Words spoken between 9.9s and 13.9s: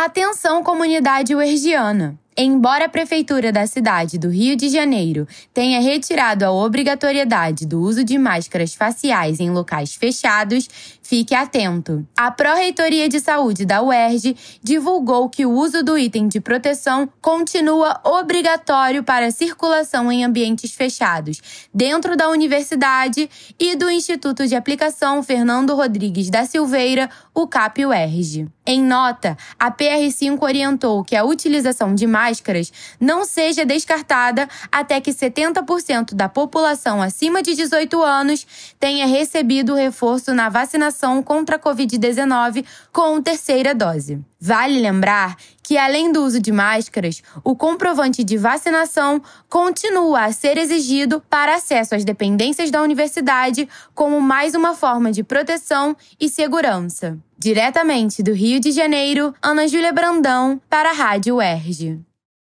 fechados, fique atento. A Pró-Reitoria de Saúde da